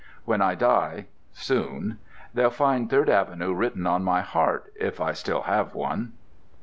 [0.25, 1.99] When I die (soon)
[2.33, 6.13] they'll find Third Avenue written on my heart, if I still have one...."